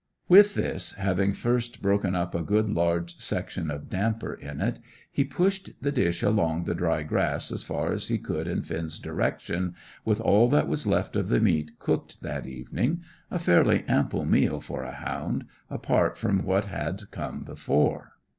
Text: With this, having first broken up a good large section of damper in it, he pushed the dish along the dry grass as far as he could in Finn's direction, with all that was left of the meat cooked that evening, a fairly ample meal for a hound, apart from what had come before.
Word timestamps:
With 0.27 0.55
this, 0.55 0.93
having 0.93 1.31
first 1.31 1.79
broken 1.79 2.15
up 2.15 2.33
a 2.33 2.41
good 2.41 2.67
large 2.71 3.19
section 3.19 3.69
of 3.69 3.87
damper 3.87 4.33
in 4.33 4.59
it, 4.59 4.79
he 5.11 5.23
pushed 5.23 5.69
the 5.79 5.91
dish 5.91 6.23
along 6.23 6.63
the 6.63 6.73
dry 6.73 7.03
grass 7.03 7.51
as 7.51 7.61
far 7.61 7.91
as 7.91 8.07
he 8.07 8.17
could 8.17 8.47
in 8.47 8.63
Finn's 8.63 8.97
direction, 8.97 9.75
with 10.03 10.19
all 10.19 10.49
that 10.49 10.67
was 10.67 10.87
left 10.87 11.15
of 11.15 11.27
the 11.27 11.39
meat 11.39 11.77
cooked 11.77 12.21
that 12.23 12.47
evening, 12.47 13.03
a 13.29 13.37
fairly 13.37 13.85
ample 13.87 14.25
meal 14.25 14.59
for 14.59 14.81
a 14.81 14.91
hound, 14.95 15.45
apart 15.69 16.17
from 16.17 16.45
what 16.45 16.65
had 16.65 17.11
come 17.11 17.43
before. 17.43 18.13